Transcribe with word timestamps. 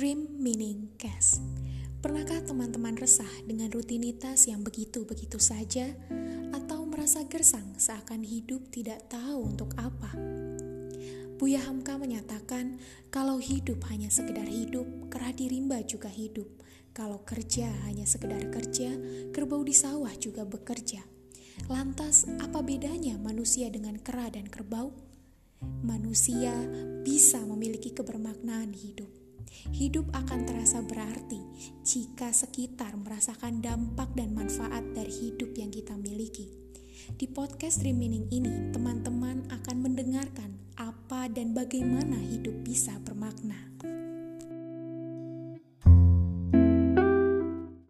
Dream 0.00 0.40
Meaning 0.40 0.96
Cast. 0.96 1.44
Pernahkah 2.00 2.40
teman-teman 2.48 2.96
resah 2.96 3.28
dengan 3.44 3.68
rutinitas 3.68 4.48
yang 4.48 4.64
begitu-begitu 4.64 5.36
saja 5.36 5.92
atau 6.56 6.88
merasa 6.88 7.28
gersang 7.28 7.76
seakan 7.76 8.24
hidup 8.24 8.64
tidak 8.72 9.12
tahu 9.12 9.52
untuk 9.52 9.76
apa? 9.76 10.16
Buya 11.36 11.60
Hamka 11.68 12.00
menyatakan 12.00 12.80
kalau 13.12 13.36
hidup 13.44 13.84
hanya 13.92 14.08
sekedar 14.08 14.48
hidup, 14.48 14.88
kerah 15.12 15.36
di 15.36 15.52
rimba 15.52 15.84
juga 15.84 16.08
hidup. 16.08 16.48
Kalau 16.96 17.20
kerja 17.28 17.68
hanya 17.84 18.08
sekedar 18.08 18.48
kerja, 18.48 18.96
kerbau 19.36 19.60
di 19.60 19.76
sawah 19.76 20.16
juga 20.16 20.48
bekerja. 20.48 21.04
Lantas, 21.68 22.24
apa 22.40 22.64
bedanya 22.64 23.20
manusia 23.20 23.68
dengan 23.68 24.00
kera 24.00 24.32
dan 24.32 24.48
kerbau? 24.48 24.96
Manusia 25.84 26.56
bisa 27.04 27.44
memiliki 27.44 27.92
kebermaknaan 27.92 28.72
hidup 28.72 29.19
hidup 29.70 30.10
akan 30.12 30.46
terasa 30.46 30.82
berarti 30.82 31.38
jika 31.86 32.34
sekitar 32.34 32.98
merasakan 32.98 33.62
dampak 33.62 34.10
dan 34.18 34.34
manfaat 34.34 34.82
dari 34.92 35.10
hidup 35.10 35.54
yang 35.54 35.70
kita 35.70 35.94
miliki. 35.94 36.50
Di 37.16 37.26
podcast 37.30 37.80
Dream 37.80 37.96
Meaning 37.96 38.28
ini, 38.28 38.70
teman-teman 38.74 39.48
akan 39.48 39.76
mendengarkan 39.80 40.60
apa 40.76 41.26
dan 41.32 41.56
bagaimana 41.56 42.18
hidup 42.18 42.54
bisa 42.62 42.98
bermakna. 43.02 43.69